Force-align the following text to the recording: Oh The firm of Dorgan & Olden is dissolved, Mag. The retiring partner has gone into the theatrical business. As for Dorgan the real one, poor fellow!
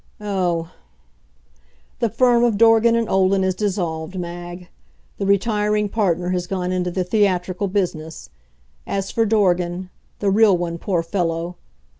Oh 0.19 0.71
The 1.99 2.09
firm 2.09 2.43
of 2.43 2.57
Dorgan 2.57 3.07
& 3.07 3.07
Olden 3.07 3.43
is 3.43 3.53
dissolved, 3.53 4.17
Mag. 4.19 4.67
The 5.19 5.27
retiring 5.27 5.89
partner 5.89 6.29
has 6.29 6.47
gone 6.47 6.71
into 6.71 6.89
the 6.89 7.03
theatrical 7.03 7.67
business. 7.67 8.31
As 8.87 9.11
for 9.11 9.27
Dorgan 9.27 9.91
the 10.17 10.31
real 10.31 10.57
one, 10.57 10.79
poor 10.79 11.03
fellow! 11.03 11.55